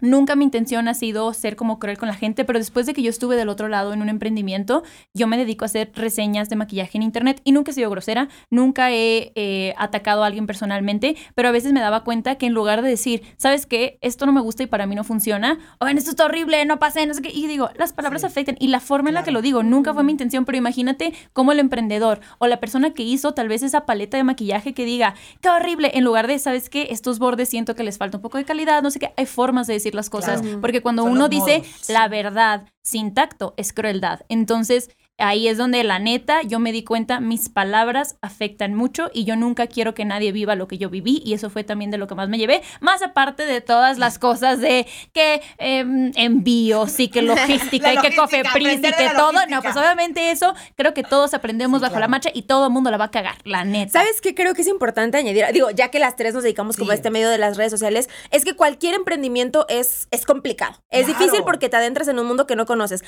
[0.02, 3.02] Nunca mi intención ha sido ser como cruel con la gente, pero después de que
[3.02, 6.56] yo estuve del otro lado en un emprendimiento, yo me dedico a hacer reseñas de
[6.56, 11.16] maquillaje en internet y nunca he sido grosera, nunca he eh, atacado a alguien personalmente,
[11.36, 13.98] pero a veces me daba cuenta que en lugar de decir, ¿sabes qué?
[14.02, 16.80] Esto no me gusta y para mí no funciona, o en esto está horrible, no
[16.80, 18.28] pasa, no sé qué, y digo, las palabras Sí.
[18.28, 21.14] afectan y la forma en la que lo digo nunca fue mi intención, pero imagínate
[21.34, 24.86] cómo el emprendedor o la persona que hizo tal vez esa paleta de maquillaje que
[24.86, 26.88] diga, qué horrible, en lugar de, ¿sabes qué?
[26.92, 29.68] Estos bordes siento que les falta un poco de calidad, no sé qué, hay formas
[29.68, 30.62] de decir las cosas, Claro.
[30.62, 31.90] porque cuando Son uno dice modos.
[31.90, 34.22] la verdad sin tacto es crueldad.
[34.30, 39.26] Entonces, ahí es donde la neta, yo me di cuenta, mis palabras afectan mucho y
[39.26, 41.98] yo nunca quiero que nadie viva lo que yo viví y eso fue también de
[41.98, 47.00] lo que más me llevé, más aparte de todas las cosas de que em, envíos
[47.00, 51.04] y que logística y que cofepris y que todo, no, pues obviamente eso creo que
[51.04, 53.64] todos aprendemos Sí, bajo la marcha y todo el mundo la va a cagar, la
[53.66, 53.92] neta.
[53.94, 55.46] ¿Sabes qué creo que es importante añadir?
[55.54, 56.92] Digo, ya que las tres nos dedicamos como Sí.
[56.92, 60.74] a este medio de las redes sociales, es que cualquier emprendimiento es, es complicado.
[60.90, 61.20] Es Claro.
[61.20, 63.04] difícil porque te adentras en un mundo que no conoces.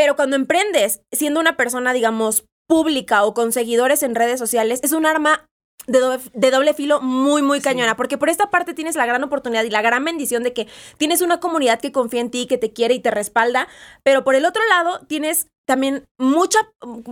[0.00, 4.92] Pero cuando emprendes, siendo una persona, digamos, pública o con seguidores en redes sociales, es
[4.92, 5.44] un arma
[5.86, 7.64] de doble, de doble filo muy, muy Sí.
[7.64, 7.98] cañona.
[7.98, 11.20] Porque por esta parte tienes la gran oportunidad y la gran bendición de que tienes
[11.20, 13.68] una comunidad que confía en ti, que te quiere y te respalda.
[14.02, 16.58] Pero por el otro lado, tienes también mucha,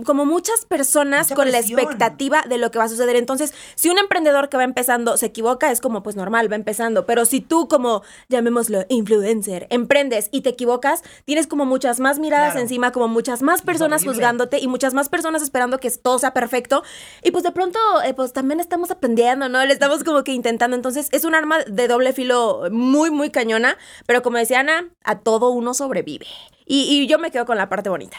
[0.05, 1.79] como muchas personas Mucha con la presión.
[1.79, 3.15] expectativa de lo que va a suceder.
[3.15, 7.05] Entonces, si un emprendedor que va empezando se equivoca, es como, pues normal, va empezando.
[7.05, 12.49] Pero si tú, como, llamémoslo, influencer, emprendes y te equivocas, tienes como muchas más miradas
[12.51, 12.59] Claro.
[12.63, 14.15] encima, como muchas más personas horrible.
[14.15, 16.83] juzgándote y muchas más personas esperando que todo sea perfecto.
[17.23, 19.65] Y pues de pronto, eh, pues también estamos aprendiendo, ¿no?
[19.65, 20.75] Le estamos como que intentando.
[20.75, 23.77] Entonces, es un arma de doble filo muy, muy cañona.
[24.05, 26.27] Pero como decía Ana, a todo uno sobrevive.
[26.65, 28.17] Y, y yo me quedo con la parte bonita.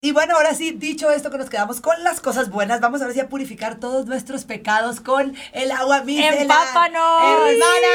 [0.00, 3.12] Y bueno, ahora sí, dicho esto que nos quedamos con las cosas buenas, vamos ahora
[3.14, 6.42] sí a purificar todos nuestros pecados con el agua micelar.
[6.42, 7.22] ¡Empápanos!
[7.24, 7.94] ¡Hermana!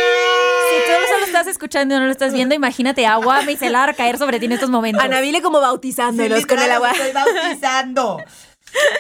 [0.69, 4.41] Si tú solo estás escuchando y no lo estás viendo, imagínate agua micelar caer sobre
[4.41, 5.01] ti en estos momentos.
[5.01, 6.91] Anabile como Sí, bautizándonos con el agua.
[6.91, 8.17] Estoy bautizando.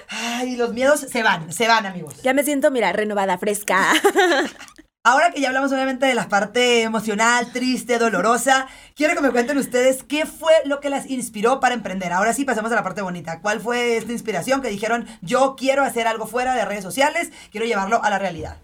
[0.07, 2.21] Ay, los miedos se van, se van, amigos.
[2.23, 3.85] Ya me siento, mira, renovada, fresca.
[5.05, 9.57] Ahora que ya hablamos obviamente de la parte emocional, triste, dolorosa, quiero que me cuenten
[9.57, 12.13] ustedes qué fue lo que las inspiró para emprender.
[12.13, 13.41] Ahora sí pasamos a la parte bonita.
[13.41, 17.65] ¿Cuál fue esta inspiración que dijeron, yo quiero hacer algo fuera de redes sociales, quiero
[17.65, 18.61] llevarlo a la realidad?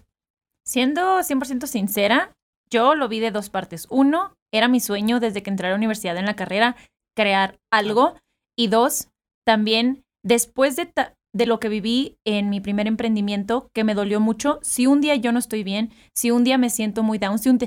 [0.64, 2.32] Siendo 100% sincera,
[2.70, 3.86] yo lo vi de dos partes.
[3.90, 6.74] Uno, era mi sueño desde que entré a la universidad en la carrera,
[7.14, 8.14] crear algo.
[8.56, 9.08] Y dos,
[9.44, 10.86] también después de
[11.32, 14.58] de lo que viví en mi primer emprendimiento, que me dolió mucho.
[14.62, 17.48] Si un día yo no estoy bien, si un día me siento muy down, si
[17.48, 17.58] un,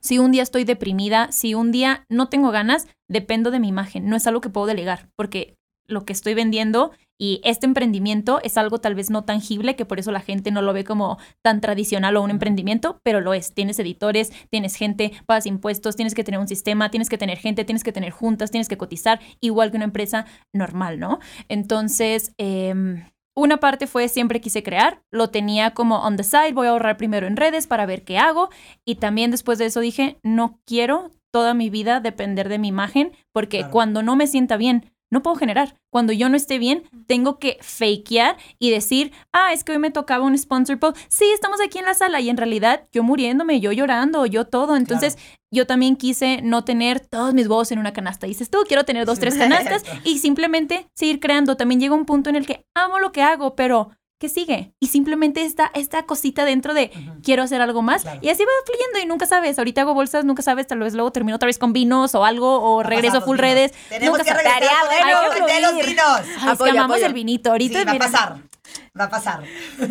[0.00, 4.08] si un día estoy deprimida, si un día no tengo ganas, dependo de mi imagen.
[4.08, 5.56] No es algo que puedo delegar, porque
[5.86, 10.00] lo que estoy vendiendo y este emprendimiento es algo tal vez no tangible, que por
[10.00, 13.54] eso la gente no lo ve como tan tradicional o un emprendimiento, pero lo es.
[13.54, 17.64] Tienes editores, tienes gente, pagas impuestos, tienes que tener un sistema, tienes que tener gente,
[17.64, 21.20] tienes que tener juntas, tienes que cotizar, igual que una empresa normal, ¿no?
[21.48, 23.04] Entonces, em,
[23.36, 26.96] una parte fue siempre quise crear, lo tenía como on the side, voy a ahorrar
[26.96, 28.48] primero en redes para ver qué hago
[28.84, 33.12] y también después de eso dije, no quiero toda mi vida depender de mi imagen
[33.32, 35.76] porque cuando no me sienta bien, no puedo generar.
[35.90, 39.90] Cuando yo no esté bien, tengo que fakear y decir, ah, es que hoy me
[39.90, 40.96] tocaba un sponsor post.
[41.08, 44.74] Sí, estamos aquí en la sala y en realidad yo muriéndome, yo llorando, yo todo.
[44.74, 45.18] Entonces,
[45.52, 48.26] yo también quise no tener todos mis huevos en una canasta.
[48.26, 51.58] Dices tú, quiero tener dos, tres canastas y simplemente seguir creando.
[51.58, 53.90] También llega un punto en el que amo lo que hago, pero
[54.22, 54.72] ¿qué sigue?
[54.78, 56.92] Y simplemente esta, esta cosita dentro de
[57.24, 58.04] quiero hacer algo más.
[58.20, 59.58] Y así va fluyendo y nunca sabes.
[59.58, 60.68] Ahorita hago bolsas, nunca sabes.
[60.68, 63.72] Tal vez luego termino otra vez con vinos o algo o regreso full redes.
[63.88, 66.20] Tenemos nunca que regresar bueno, de los vinos.
[66.40, 67.50] Ay, es que amamos el vinito.
[67.50, 68.52] Ahorita sí, va a pasar
[68.98, 69.42] va a pasar.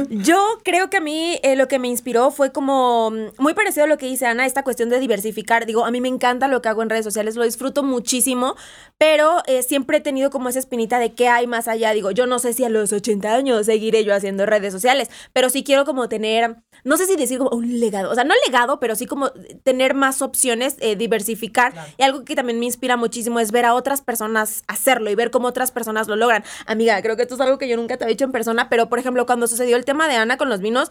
[0.09, 3.85] Yo creo que a mí eh, lo que me inspiró fue como mm, muy parecido
[3.85, 5.65] a lo que dice Ana, esta cuestión de diversificar.
[5.65, 8.55] Digo, a mí me encanta lo que hago en redes sociales, lo disfruto muchísimo,
[9.01, 11.91] pero eh, siempre he tenido como esa espinita de qué hay más allá.
[11.91, 15.49] Digo, yo no sé si a los 80 años seguiré yo haciendo redes sociales, pero
[15.49, 18.79] sí quiero como tener, no sé si decir como un legado, o sea, no legado,
[18.79, 19.31] pero sí como
[19.63, 21.73] tener más opciones, eh, diversificar.
[21.97, 25.31] Y algo que también me inspira muchísimo es ver a otras personas hacerlo y ver
[25.31, 26.43] cómo otras personas lo logran.
[26.67, 28.87] Amiga, creo que esto es algo que yo nunca te había dicho en persona, pero
[28.87, 30.89] por ejemplo, cuando sucedió el tema de Ana con los vinos,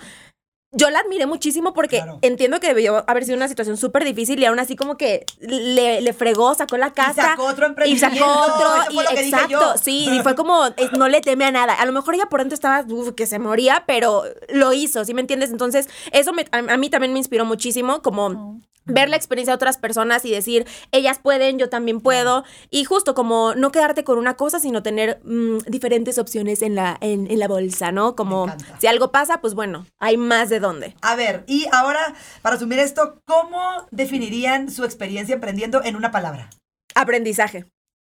[0.72, 4.44] yo la admiré muchísimo porque entiendo que debió haber sido una situación súper difícil y
[4.44, 7.22] aún así como que le, fregó, sacó la casa.
[7.22, 8.14] Y sacó otro emprendimiento.
[8.14, 8.68] Y sacó otro.
[8.90, 11.74] y, exacto, sí, y fue como, eh, no le teme a nada.
[11.74, 12.84] A lo mejor ella por dentro estaba
[13.16, 15.50] que se moría, pero lo hizo, ¿sí me entiendes?
[15.50, 18.26] Entonces, eso a, mí también me inspiró muchísimo, como...
[18.26, 22.44] Oh ver la experiencia de otras personas y decir, ellas pueden, yo también puedo.
[22.70, 26.96] Y justo como no quedarte con una cosa, sino tener mm, diferentes opciones en la,
[27.00, 28.16] en, la bolsa, ¿no?
[28.16, 28.46] Como
[28.78, 30.94] si algo pasa, pues bueno, hay más de dónde.
[31.02, 36.50] A ver, y ahora, para asumir esto, ¿cómo definirían su experiencia emprendiendo en una palabra?
[36.94, 37.66] Aprendizaje.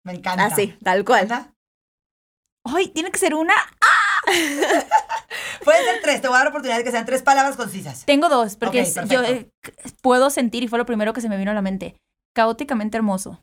[0.05, 0.47] Me encanta.
[0.47, 1.29] Así, tal cual.
[2.65, 3.55] Ay, tiene que ser una.
[3.55, 4.23] ¡Ah!
[5.65, 8.05] Pueden ser tres, te voy a dar la oportunidad de que sean tres palabras concisas.
[8.05, 9.51] Tengo dos, porque yo eh,
[10.03, 11.97] puedo sentir, y fue lo primero que se me vino a la mente,
[12.35, 13.41] caóticamente hermoso.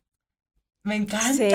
[0.86, 1.34] Me encanta.
[1.34, 1.50] Sí.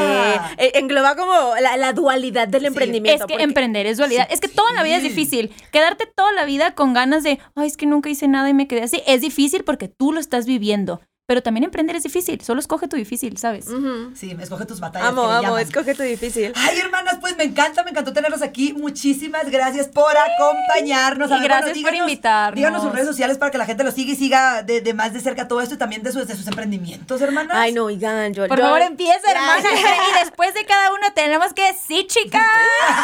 [0.58, 3.26] E, engloba como la, dualidad del emprendimiento.
[3.26, 4.26] Es que emprender es dualidad.
[4.28, 5.52] es que toda la vida es difícil.
[5.70, 8.66] Quedarte toda la vida con ganas de, ay, es que nunca hice nada y me
[8.66, 9.02] quedé así.
[9.06, 11.00] Es difícil porque tú lo estás viviendo.
[11.30, 13.66] Pero también emprender es difícil, solo escoge tu difícil, ¿sabes?
[14.16, 15.10] Sí, escoge tus batallas.
[15.10, 16.52] Amo, amo, escoge tu difícil.
[16.56, 18.72] Ay, hermanas, pues me encanta, me encantó tenerlos aquí.
[18.72, 21.30] Muchísimas gracias por acompañarnos.
[21.30, 22.56] Y gracias por invitarnos.
[22.56, 25.20] Díganos sus redes sociales para que la gente los siga y siga de, más de
[25.20, 27.56] cerca todo esto y también de sus, de sus emprendimientos, hermanas.
[27.56, 28.48] Ay, no, oigan, yo.
[28.48, 29.60] Por favor, empieza, hermana.
[29.62, 32.42] y después de cada uno tenemos que sí, chicas.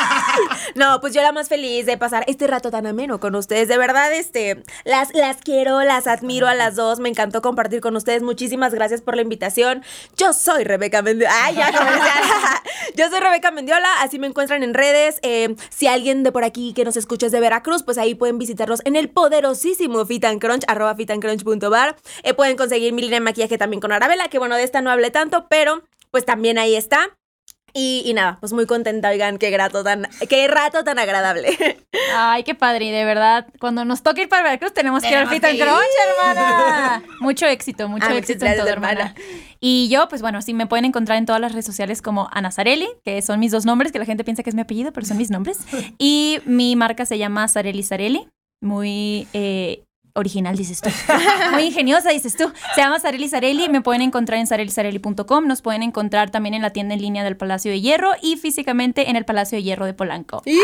[0.74, 3.68] no, pues yo la más feliz de pasar este rato tan ameno con ustedes.
[3.68, 6.98] De verdad, este, las, las quiero, las admiro a las dos.
[6.98, 8.15] Me encantó compartir con ustedes.
[8.22, 9.82] Muchísimas gracias por la invitación.
[10.16, 11.32] Yo soy Rebeca Mendiola.
[11.44, 11.70] Ay, ya,
[12.94, 15.18] Yo soy Rebeca Mendiola, así me encuentran en redes.
[15.22, 18.38] Eh, si alguien de por aquí que nos escucha es de Veracruz, pues ahí pueden
[18.38, 21.96] visitarlos en el poderosísimo Fit and Crunch, arroba fitancrunch.bar.
[22.22, 24.90] Eh, pueden conseguir mi línea de maquillaje también con Arabella, que bueno, de esta no
[24.90, 27.16] hablé tanto, pero pues también ahí está.
[27.78, 31.56] Y, nada, pues muy contenta, oigan, qué grato tan, qué rato tan agradable.
[32.16, 35.16] Ay, qué padre, y de verdad, cuando nos toque ir para Veracruz tenemos que ir
[35.16, 37.02] al Fit and Crunch, hermana.
[37.20, 39.14] Mucho éxito, mucho ah, éxito en todo, hermana.
[39.60, 42.50] Y yo, pues bueno, sí me pueden encontrar en todas las redes sociales como Ana
[42.50, 45.06] Sarelli, que son mis dos nombres, que la gente piensa que es mi apellido, pero
[45.06, 45.58] son mis nombres.
[45.98, 48.28] Y mi marca se llama Sarelli Sarelli,
[48.62, 49.82] muy eh,
[50.16, 50.90] original, dices tú.
[51.52, 52.52] Muy ingeniosa, dices tú.
[52.74, 53.68] Se llama Sareli Sareli.
[53.68, 55.46] Me pueden encontrar en sarelisareli.com.
[55.46, 59.10] Nos pueden encontrar también en la tienda en línea del Palacio de Hierro y físicamente
[59.10, 60.42] en el Palacio de Hierro de Polanco.
[60.46, 60.54] ¡Me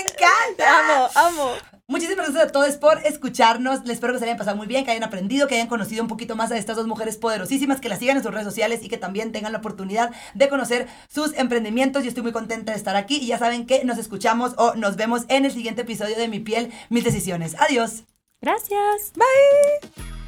[0.00, 0.78] encanta!
[0.78, 1.71] Amo, amo.
[1.92, 3.84] Muchísimas gracias a todos por escucharnos.
[3.84, 6.08] Les espero que se hayan pasado muy bien, que hayan aprendido, que hayan conocido un
[6.08, 8.88] poquito más a estas dos mujeres poderosísimas, que las sigan en sus redes sociales y
[8.88, 12.02] que también tengan la oportunidad de conocer sus emprendimientos.
[12.02, 14.96] Yo estoy muy contenta de estar aquí y ya saben que nos escuchamos o nos
[14.96, 17.56] vemos en el siguiente episodio de Mi piel, mis decisiones.
[17.60, 18.04] Adiós.
[18.40, 19.12] Gracias.
[19.14, 20.21] Bye.